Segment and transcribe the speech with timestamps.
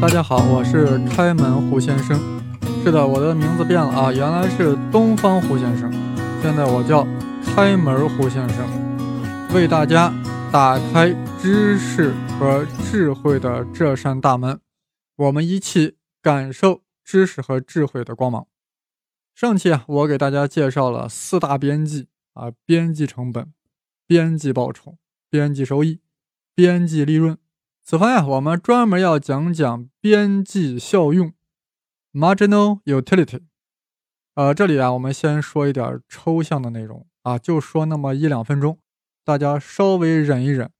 [0.00, 2.18] 大家好，我是开门胡先生。
[2.82, 5.92] 是的，我的名字变了啊，原来是东方胡先生，
[6.40, 7.06] 现在我叫
[7.44, 8.66] 开门胡先生，
[9.54, 10.10] 为大家
[10.50, 14.58] 打开知识和智慧的这扇大门，
[15.16, 18.46] 我们一起感受知识和智慧的光芒。
[19.34, 23.52] 上期啊，我给大家介绍了四大边际啊：边际成本、
[24.06, 24.96] 边际报酬、
[25.28, 26.00] 边际收益、
[26.54, 27.36] 边际利润。
[27.90, 31.32] 此番呀，我们专门要讲讲边际效用
[32.12, 33.40] （marginal utility）。
[34.34, 38.78] 呃，这里啊，我们先说一点抽象的内容啊，就说那么一两分钟，
[39.24, 40.70] 大家稍微忍一忍，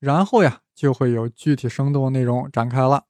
[0.00, 3.06] 然后呀，就会有具体生动的内容展开了。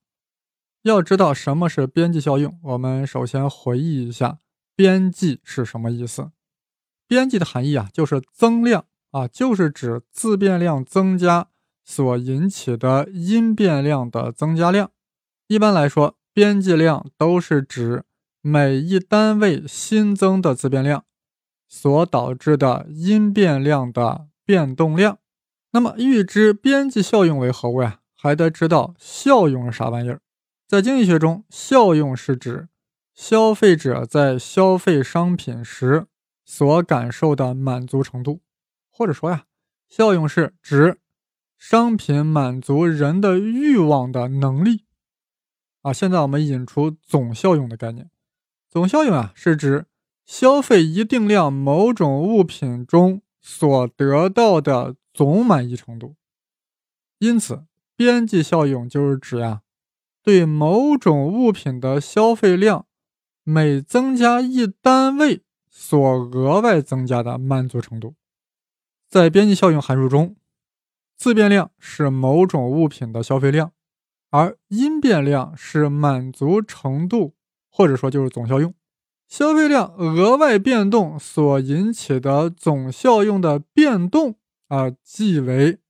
[0.83, 4.39] 要知道什么是边际效用，我们首先回忆一下
[4.77, 6.31] 边际是什么意思。
[7.09, 11.49] 边际的含义啊，就是增量啊，就是指自变量增加。
[11.85, 14.91] 所引起的因变量的增加量，
[15.49, 18.05] 一般来说，边际量都是指
[18.41, 21.05] 每一单位新增的自变量
[21.69, 25.19] 所导致的因变量的变动量。
[25.73, 30.21] 那么，预知边际效用为何物呀，还得知道效用是啥玩意儿。
[30.67, 32.69] 在经济学中，效用是指
[33.15, 36.07] 消费者在消费商品时
[36.45, 38.41] 所感受的满足程度，
[38.91, 39.45] 或者说呀，
[39.89, 40.99] 效用是指。
[41.61, 44.87] 商品满足人的欲望的能力
[45.83, 48.11] 啊，现在我们引出总效用的概念。
[48.71, 49.85] 总效用啊，是指
[50.25, 56.17] 消费一定量某种物品中所得到的总满意程度。
[57.19, 59.61] 因此，边际效用就是指呀，
[60.23, 62.87] 对某种物品的消费量
[63.45, 66.01] 每增加一单位所
[66.33, 68.15] 额外增加的满足程度。
[69.11, 70.37] 在边际效用函数中。
[71.21, 73.73] 自变量是某种物品的消费量，
[74.31, 77.35] 而因变量是满足程度，
[77.71, 78.73] 或者说就是总效用。
[79.29, 84.37] 消费量额外变动所引起的总效用的变动
[84.69, 85.81] 啊，即为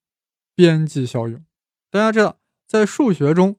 [0.57, 1.41] 边际效用。
[1.93, 3.55] 大家知道，在数学中，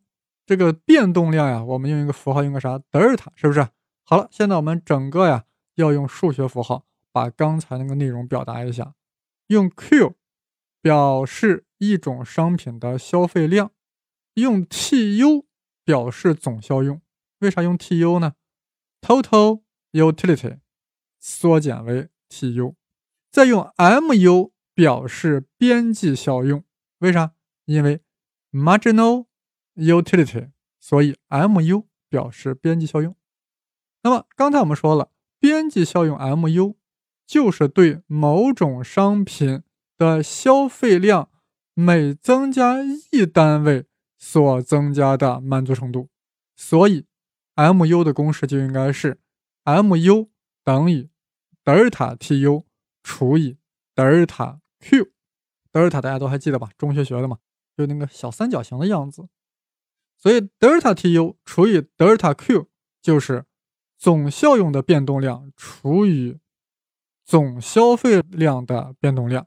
[0.45, 2.77] 这个变动量呀，我们用一个符号，用个啥？
[2.91, 3.65] 德尔塔，是不是？
[4.03, 5.45] 好了，现在我们整个呀，
[5.75, 6.83] 要用数学符号
[7.13, 8.93] 把刚才那个内容表达一下，
[9.47, 10.15] 用 Q。
[10.81, 13.71] 表示一种商品的消费量，
[14.33, 15.45] 用 TU
[15.83, 17.01] 表示总效用。
[17.39, 18.33] 为啥用 TU 呢
[19.01, 19.61] ？Total
[19.91, 20.59] Utility
[21.19, 22.75] 缩减为 TU。
[23.31, 26.63] 再用 MU 表示边际效用。
[26.99, 27.33] 为啥？
[27.65, 28.01] 因为
[28.51, 29.27] Marginal
[29.75, 33.15] Utility，所以 MU 表示边际效用。
[34.03, 36.75] 那么刚才我们说了，边际效用 MU
[37.25, 39.63] 就是对某种商品。
[40.01, 41.29] 的消费量
[41.75, 42.77] 每增加
[43.11, 43.85] 一单位
[44.17, 46.09] 所增加的满足程度，
[46.55, 47.05] 所以
[47.55, 49.19] MU 的公式就应该是
[49.63, 50.29] MU
[50.63, 51.07] 等于
[51.63, 52.63] 德尔塔 TU
[53.03, 53.57] 除以
[53.93, 55.11] 德尔塔 Q。
[55.71, 56.71] 德尔塔大家都还记得吧？
[56.79, 57.37] 中学学的嘛，
[57.77, 59.27] 就那个小三角形的样子。
[60.17, 62.67] 所以德尔塔 TU 除以德尔塔 Q
[63.03, 63.45] 就是
[63.99, 66.39] 总效用的变动量除以
[67.23, 69.45] 总消费量的变动量。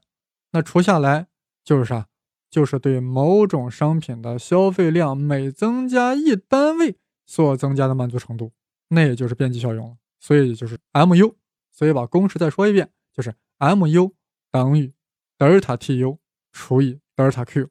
[0.55, 1.27] 那除下来
[1.65, 2.07] 就是啥？
[2.49, 6.95] 就是对某种商品的消费量每增加一单位
[7.25, 8.53] 所增加的满足程度，
[8.87, 9.97] 那也就是边际效用了。
[10.21, 11.35] 所以就是 MU。
[11.69, 14.13] 所以把公式再说一遍，就是 MU
[14.49, 14.93] 等于
[15.37, 16.19] 德尔塔 TU
[16.53, 17.69] 除以德尔塔 Q。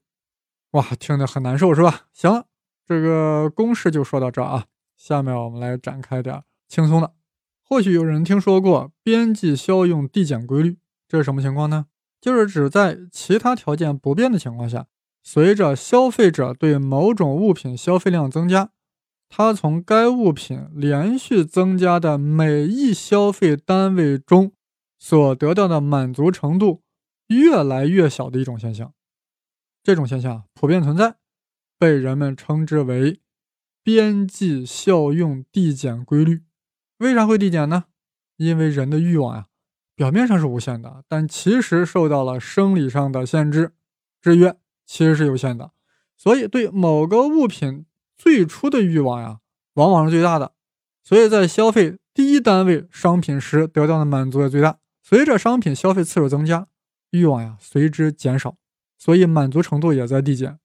[0.72, 2.08] 哇，听着很难受是吧？
[2.12, 2.44] 行了，
[2.86, 4.66] 这个公式就说到这儿啊。
[4.94, 7.14] 下面我们来展开点轻松的。
[7.62, 10.76] 或许有人听说过边际效用递减规律，
[11.08, 11.86] 这是什么情况呢？
[12.24, 14.86] 就是指在其他条件不变的情况下，
[15.22, 18.70] 随着消费者对某种物品消费量增加，
[19.28, 24.52] 他从该物品连续增加的每一消费单位中
[24.98, 26.80] 所得到的满足程度
[27.26, 28.94] 越来越小的一种现象。
[29.82, 31.16] 这种现象普遍存在，
[31.78, 33.20] 被人们称之为
[33.82, 36.40] 边际效用递减规律。
[36.96, 37.84] 为啥会递减呢？
[38.38, 39.44] 因为人的欲望呀。
[39.96, 43.72] 表面上是无限的，但其实受到了生理上的限制
[44.20, 45.70] 制约，其实是有限的。
[46.16, 47.86] 所以对某个物品
[48.16, 49.40] 最初的欲望呀，
[49.74, 50.52] 往往是最大的。
[51.02, 54.78] 所以在消费第一单位商品时得到的满足也最大。
[55.02, 56.66] 随着商品消费次数增加，
[57.10, 58.56] 欲望呀随之减少，
[58.96, 60.58] 所以满足程度也在递减。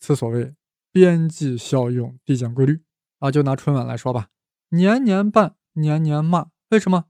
[0.00, 0.54] 此所谓
[0.90, 2.80] 边际效用递减规律
[3.18, 3.30] 啊。
[3.30, 4.28] 就拿春晚来说吧，
[4.70, 7.04] 年年办，年年骂，为什么？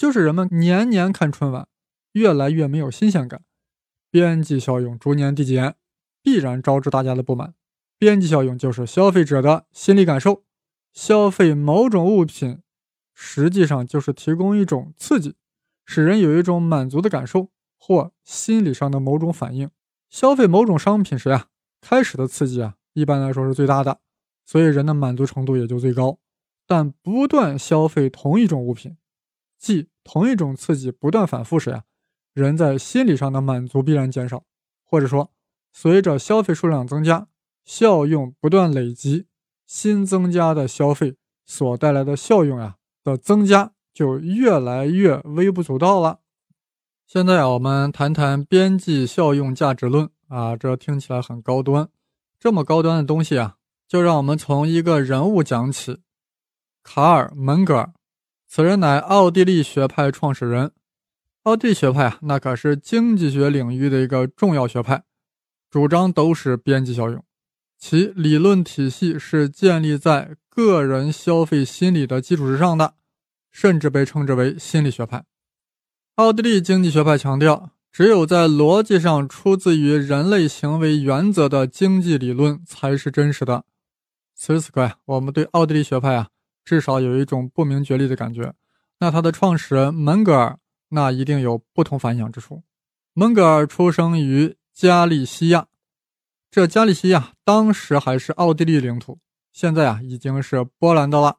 [0.00, 1.68] 就是人们年年看春晚，
[2.12, 3.42] 越来越没有新鲜感，
[4.10, 5.74] 边际效用逐年递减，
[6.22, 7.52] 必然招致大家的不满。
[7.98, 10.42] 边际效用就是消费者的心理感受，
[10.94, 12.62] 消费某种物品，
[13.12, 15.34] 实际上就是提供一种刺激，
[15.84, 19.70] 使人有一种满足的感受或心理上的某种反应。
[20.08, 21.48] 消费某种商品时呀，
[21.82, 24.00] 开始的刺激啊，一般来说是最大的，
[24.46, 26.18] 所以人的满足程度也就最高。
[26.66, 28.96] 但不断消费同一种物品，
[29.60, 31.84] 即同一种刺激不断反复时呀，
[32.32, 34.42] 人在心理上的满足必然减少，
[34.84, 35.30] 或者说，
[35.72, 37.28] 随着消费数量增加，
[37.64, 39.26] 效用不断累积，
[39.66, 46.20] 新增加的消费所带来的效用呀的增加就越来越微不足道了。
[47.06, 51.88] 现在啊，我们谈谈边际效用价值论啊，这听起来很高端。
[52.38, 53.56] 这么高端的东西啊，
[53.86, 55.98] 就让我们从一个人物讲起。
[56.82, 57.92] 卡尔·门格尔，
[58.52, 60.72] 此人乃奥地利学派创始人。
[61.44, 65.04] 奥地利学派啊，那可是经济学领域的一个重要学派，
[65.70, 67.24] 主张都是边际效用。
[67.78, 72.94] 其理论体系是建立在个人消费心理的基础之上的，
[73.52, 75.22] 甚至被称之为心理学派。
[76.16, 83.64] 奥地利经济学派强调，只有在逻辑上出自于人类行为原则的经济理论才是真实的。
[84.34, 86.30] 此时此刻呀，我们对奥地利学派啊，
[86.64, 88.54] 至少有一种不明觉厉的感觉。
[88.98, 90.58] 那他的创始人门格尔，
[90.90, 92.62] 那一定有不同凡响之处。
[93.14, 95.66] 门格尔出生于加利西亚，
[96.50, 99.18] 这加利西亚当时还是奥地利领土，
[99.52, 101.38] 现在啊已经是波兰的了。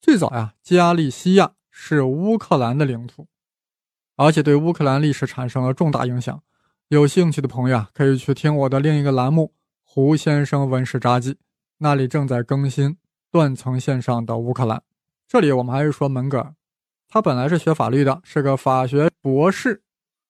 [0.00, 3.28] 最早呀，加利西亚是乌克兰的领土。
[4.16, 6.42] 而且对乌克兰历史产生了重大影响。
[6.88, 11.32] 有兴趣的朋友啊，可以去听我的另一个栏目《胡先生文史札记》，
[11.78, 12.98] 那里正在更新
[13.32, 14.82] 断层线上的乌克兰。
[15.26, 16.54] 这里我们还是说门格尔，
[17.08, 19.82] 他本来是学法律的，是个法学博士，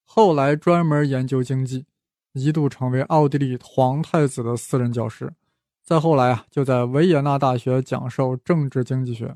[0.04, 1.84] 后来专门研究经济，
[2.32, 5.34] 一度成为奥地利皇太子的私人教师。
[5.82, 9.34] 再后来啊，就在维也纳大学讲授政治经济学。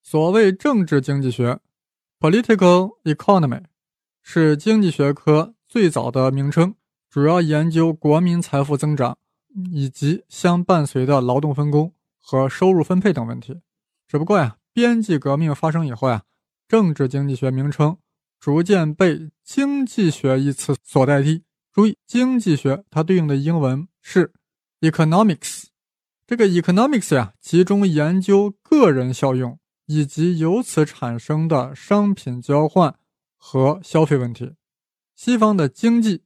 [0.00, 1.58] 所谓政治经济学。
[2.20, 3.64] Political economy
[4.22, 6.74] 是经济学科最早的名称，
[7.10, 9.18] 主要研究国民财富增长
[9.72, 11.92] 以及相伴随的劳动分工
[12.24, 13.60] 和收入分配等问题。
[14.08, 16.22] 只不过呀，边际革命发生以后呀，
[16.66, 17.98] 政治经济学名称
[18.40, 21.44] 逐渐被经济学一词所代替。
[21.70, 24.32] 注意，经济学它对应的英文是
[24.80, 25.64] economics，
[26.26, 29.58] 这个 economics 呀，集中研究个人效用。
[29.86, 32.98] 以及由此产生的商品交换
[33.36, 34.54] 和消费问题。
[35.14, 36.24] 西方的经济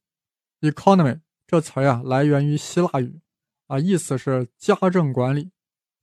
[0.61, 3.21] （economy） 这词呀，来源于希腊语，
[3.67, 5.51] 啊，意思是家政管理。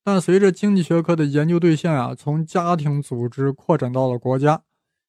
[0.05, 4.61] 但随着经济学科的研究对象啊，从家庭组织扩展到了国家，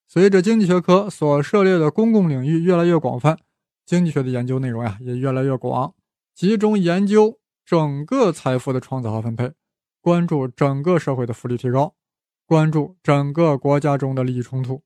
[0.08, 3.36] 随着经济学科所涉猎的公共领域越来越广泛，
[3.84, 5.94] 经济学的研究内容呀也越来越广，
[6.34, 9.52] 集中研究整个财富的创造和分配，
[10.00, 11.94] 关注整个社会的福利提高。
[12.46, 14.82] 关注整个国家中的利益冲突，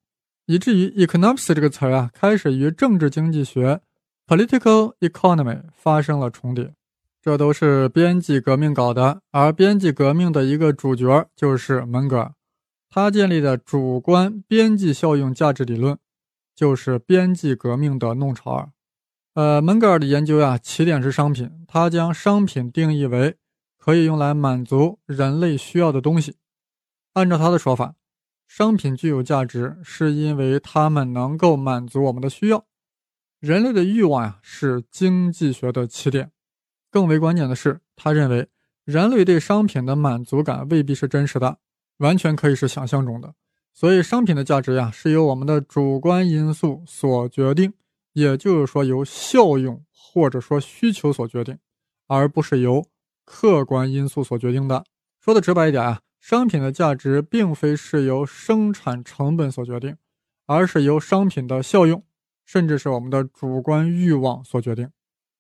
[0.46, 3.80] 以至于 economics 这个词儿啊，开始与政治经济学
[4.26, 6.74] political economy 发生了重叠。
[7.22, 12.34] 这都是边际革命搞的，而边际革命的一个主角就是门格尔，
[12.88, 15.98] 他建立的主观边际效用价值理论，
[16.54, 18.70] 就是边际革命的弄潮儿。
[19.34, 23.36] 呃，门格尔的研究呀，起点是商品，他将商品定义为
[23.78, 26.36] 可以用来满足人类需要的东西。
[27.12, 27.94] 按照他的说法，
[28.48, 32.64] 商品具有价值，是因为它们能够满足我们的需要。
[33.38, 36.30] 人类的欲望呀，是经济学的起点。
[36.90, 38.48] 更为关键的是，他认为
[38.84, 41.58] 人类对商品的满足感未必是真实的，
[41.98, 43.34] 完全可以是想象中的。
[43.72, 47.72] 所以，商品的价值呀，是由我们的主观因素所决定，
[48.12, 51.58] 也就是说，由效用或者说需求所决定，
[52.08, 52.84] 而不是由
[53.24, 54.84] 客观因素所决定的。
[55.20, 56.00] 说的直白一点啊。
[56.20, 59.96] 商品的价值并非是由生产成本所决定，
[60.44, 62.04] 而是由商品的效用，
[62.44, 64.90] 甚至是我们的主观欲望所决定。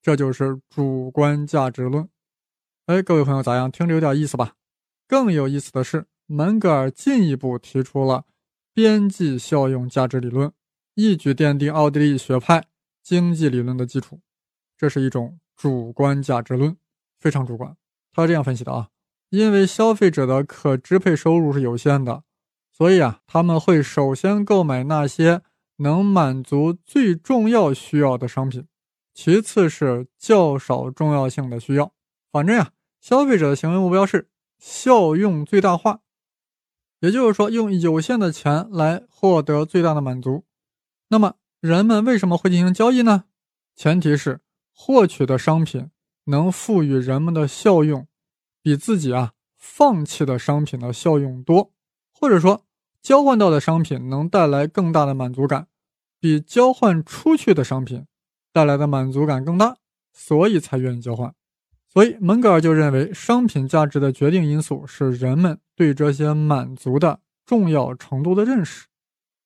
[0.02, 2.08] 这就是主观价值论。
[2.86, 3.70] 哎，各位朋友咋样？
[3.70, 4.54] 听着有点意思吧？
[5.06, 8.24] 更有意思的是，门格尔进一步提出了
[8.72, 10.52] 边际效用价值理论，
[10.94, 12.64] 一举奠定奥地利学派
[13.02, 14.20] 经济理论的基础。
[14.76, 16.76] 这是一种主观价值论，
[17.18, 17.76] 非常主观。
[18.12, 18.88] 他是这样分析的啊。
[19.28, 22.24] 因为消费者的可支配收入是有限的，
[22.72, 25.42] 所以啊，他们会首先购买那些
[25.76, 28.66] 能满足最重要需要的商品，
[29.12, 31.92] 其次是较少重要性的需要。
[32.30, 36.00] 反正呀，消费者的行为目标是效用最大化，
[37.00, 40.44] 也就是说，用有限的钱来获得最大的满足。
[41.08, 43.24] 那么，人们为什么会进行交易呢？
[43.74, 44.40] 前提是
[44.72, 45.90] 获取的商品
[46.24, 48.06] 能赋予人们的效用，
[48.62, 51.72] 比自己啊放弃的商品的效用多，
[52.12, 52.66] 或者说
[53.02, 55.68] 交换到的商品能带来更大的满足感，
[56.20, 58.06] 比交换出去的商品
[58.52, 59.76] 带来的满足感更大，
[60.12, 61.32] 所以才愿意交换。
[61.88, 68.86] 所以门格尔就认为，商品价值的决定因素是人们对这些满足的重要程度的认识。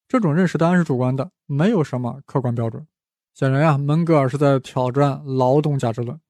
[0.07, 2.87] 这种认识当然是主观的，没有什么客观标准。
[3.33, 6.21] 显然呀，门格尔是在挑战劳动价值论。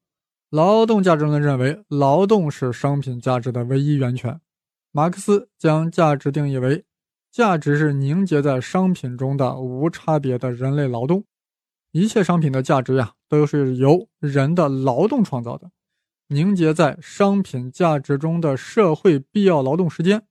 [0.50, 4.40] 劳动价值论认为，劳动是商品价值的唯一源泉。
[4.92, 6.84] 马克思将价值定义为，
[7.32, 11.24] 价值是凝结在商品中的无差别的人类劳动。
[11.94, 15.70] 一切商品的价值呀，都是由人的劳动创造的，
[16.26, 20.26] 凝结在商品价值中的社会必要劳动时间。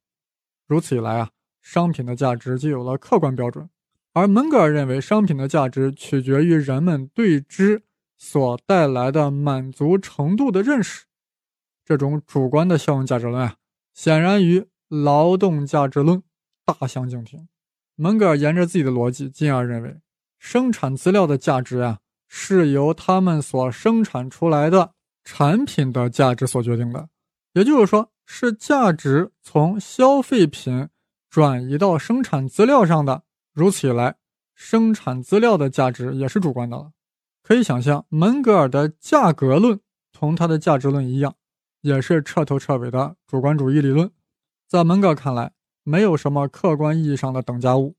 [0.67, 1.29] 如此一来啊，
[1.61, 3.69] 商品的价值就有了客观标准。
[4.11, 7.83] 而门格尔认为，商品的价值取决于人们对之。
[8.15, 11.03] 所带来的满足程度的认识，
[11.83, 13.57] 这种主观的效用价值论啊，
[13.93, 16.23] 显然与劳动价值论
[16.63, 17.49] 大相径庭。
[17.95, 19.99] 门格尔沿着自己的逻辑，进而认为，
[20.43, 24.91] 生产资料的价值啊，是由他们所生产出来的
[25.23, 27.07] 产品的价值所决定的。
[27.53, 30.89] 也就是说，是价值从消费品
[31.29, 33.23] 转移到生产资料上的。
[33.53, 34.17] 如此一来，
[34.53, 36.91] 生产资料的价值也是主观的了。
[37.41, 39.79] 可以想象，门格尔的价格论
[40.11, 41.33] 同他的价值论一样，
[41.79, 44.11] 也是彻头彻尾的主观主义理论。
[44.67, 47.95] 在门格尔看来，没有什么客观意义上的等价物。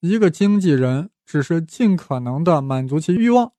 [0.00, 3.52] 一个经纪人只是尽可能的满足其欲望，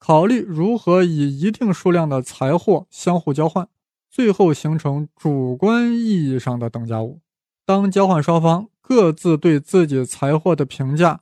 [0.00, 3.68] 考虑如何以一定数量的财货相互交换，
[4.10, 7.20] 最后形成主观意义上的等价物。
[7.64, 11.20] 当交换双方各自对自己财货的评价。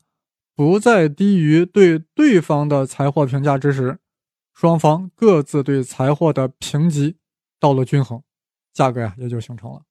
[0.56, 3.98] 不再低于对对方的财货评价之时，
[4.52, 7.16] 双方各自对财货的评级
[7.58, 8.22] 到了均衡，
[8.74, 9.82] 价格呀也就形成了。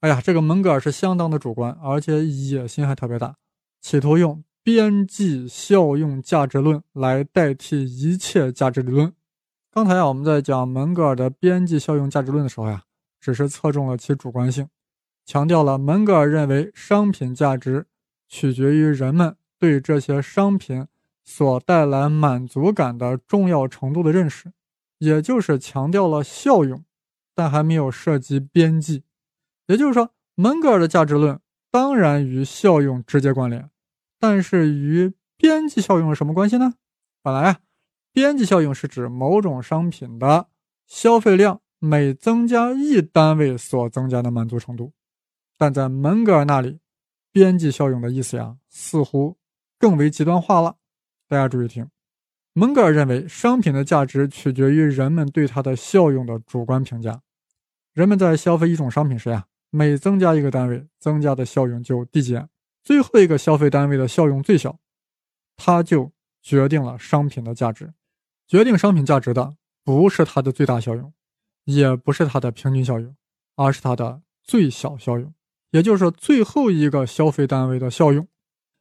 [0.00, 3.36] 哎呀，这个门格尔是相当的主观，而且野心还特别大，
[3.80, 9.14] 企图用边际效用价值论来代替一切价值理论。
[9.72, 12.82] 刚才啊我们在讲门格尔的边际效用价值论的时候呀，
[13.18, 14.68] 只是侧重了其主观性，
[15.24, 17.86] 强调了门格尔认为商品价值
[18.28, 19.36] 取决于人们。
[19.58, 20.86] 对这些商品
[21.24, 24.52] 所带来满足感的重要程度的认识，
[24.98, 26.84] 也就是强调了效用，
[27.34, 29.02] 但还没有涉及边际。
[29.66, 33.70] 也就是说，门格尔的价值论当然与效用直接关联，
[34.18, 36.74] 但是与边际效用有什么关系呢？
[37.22, 37.58] 本来啊，
[38.12, 40.48] 边际效用是指某种商品的
[40.86, 44.92] 消费量每增加一单位所增加的满足程度，
[45.56, 46.80] 但在门格尔那里，
[47.30, 49.36] 边际效用的意思呀，似乎。
[49.80, 50.74] 更为极端化了，
[51.28, 51.88] 大家注意听。
[52.52, 57.22] 门格尔认为，商品的价值取决于人们对它的效用的主观评价。
[57.92, 62.48] 人们在消费一种商品时呀，每增加一个单位，增加的效用就递减，
[62.88, 64.78] 最后一个消费单位的效用最小，
[65.58, 67.92] 它就决定了商品的价值。
[68.46, 69.54] 决定商品价值的
[69.84, 71.12] 不是它的最大效用，
[71.64, 73.14] 也不是它的平均效用，
[73.56, 75.34] 而是它的最小效用，
[75.72, 78.26] 也就是最后一个消费单位的效用。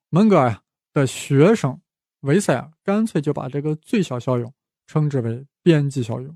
[0.10, 0.56] 门格尔。
[0.94, 1.82] 的学生
[2.22, 4.52] 维塞尔干脆就把这个最小效用
[4.88, 6.36] 称之为边际效用。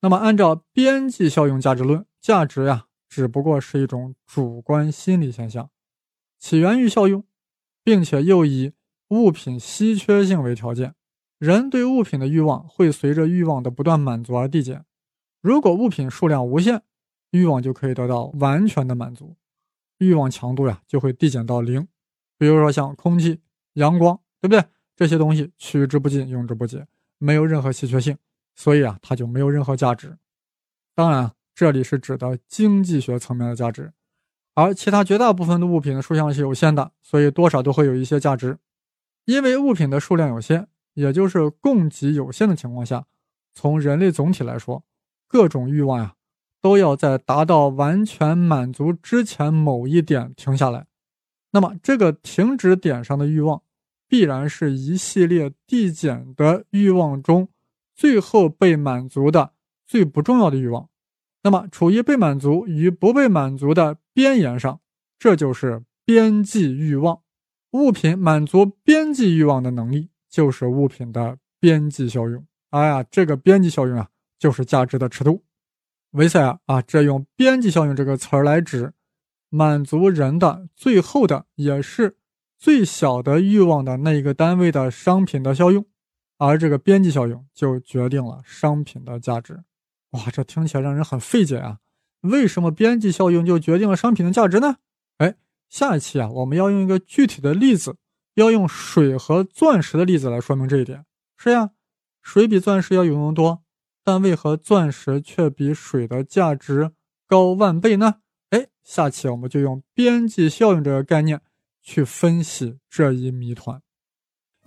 [0.00, 5.68] 那么，按照边际效用价值论，价值呀只不过是一种主观心理现象，
[6.38, 7.24] 起源于效用，
[7.82, 8.72] 并且又以
[9.08, 10.94] 物品稀缺性为条件。
[11.38, 14.84] 人对物品的欲望会随着欲望的不断满足而递减。
[15.40, 16.82] 如果物品数量无限，
[17.30, 19.36] 欲望就可以得到完全的满足，
[19.98, 21.86] 欲望强度呀就会递减到零。
[22.36, 23.40] 比如说像空气。
[23.74, 24.64] 阳光，对不对？
[24.96, 26.84] 这些东西取之不尽，用之不竭，
[27.18, 28.18] 没有任何稀缺性，
[28.56, 30.18] 所以啊，它就没有任何价值。
[30.96, 33.92] 当然，这里是指的经济学层面的价值，
[34.60, 38.58] 而其他绝大部分的物品的数量是有限的，所以多少都会有一些价值。
[39.24, 43.04] 因为物品的数量有限，也就是供给有限的情况下，
[43.54, 44.82] 从人类总体来说，
[45.28, 46.14] 各种欲望呀，
[46.60, 50.86] 都要在达到完全满足之前某一点停下来。
[51.52, 53.62] 那么，这个停止点上的欲望。
[54.08, 57.48] 必然是一系列递减的欲望中，
[57.94, 59.52] 最后被满足的
[59.86, 60.88] 最不重要的欲望。
[61.42, 64.80] 那么，处于被满足与不被满足的边沿上，
[65.16, 67.20] 这就是边际欲望。
[67.70, 72.44] 物品满足边际欲望的能力，就是物品的边际效用。
[72.70, 75.44] 哎呀，这个边际效用啊，就是价值的尺度。
[76.10, 78.92] 维塞尔啊，这用边际效用这个词儿来指
[79.50, 82.16] 满足人的最后的，也是。
[82.58, 85.86] 最小的欲望的那一个单位的商品的效用，
[86.38, 89.62] 而这个边际效用就决定了商品的价值。
[90.10, 91.78] 哇，这听起来让人很费解啊！
[92.22, 94.76] 为什么边际效应就决定了商品的价值呢？
[95.18, 95.34] 哎，
[95.68, 97.96] 下一期啊，我们要用一个具体的例子，
[98.34, 101.04] 要用水和钻石的例子来说明这一点。
[101.36, 101.70] 是呀，
[102.22, 103.62] 水比钻石要有用多，
[104.02, 106.92] 但为何钻石却比水的价值
[107.26, 108.16] 高万倍呢？
[108.50, 111.40] 哎，下期我们就用边际效应这个概念
[111.82, 113.80] 去分析这一谜团。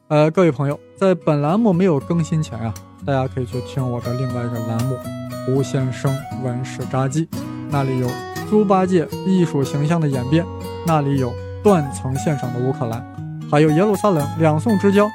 [0.08, 2.74] 呃，各位朋友，在本栏目没有更新前啊，
[3.05, 4.96] 大家可以去听我的另外一个栏目
[5.46, 7.26] 《胡先生文史札记》，
[7.70, 8.08] 那里有
[8.50, 10.46] 猪八戒艺术形象的演变，
[10.86, 11.34] 那里有
[11.64, 13.04] 断层现场的乌克兰，
[13.50, 15.10] 还有耶路撒冷两宋之交、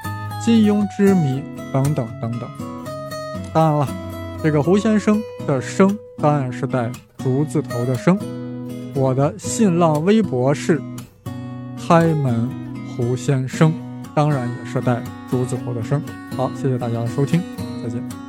[0.44, 1.42] 金庸之谜
[1.72, 2.48] 等等等等。
[3.52, 3.88] 当然了，
[4.42, 8.18] 这个胡先生的“生”当然是带竹字头的“生”。
[8.94, 10.80] 我的新浪微博是
[11.86, 12.48] 开门
[12.96, 13.72] 胡先生，
[14.14, 16.02] 当然也是带竹字头的“生”。
[16.36, 17.40] 好，谢谢大家的收听，
[17.82, 18.25] 再见。